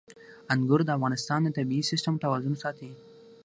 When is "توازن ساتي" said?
2.23-2.89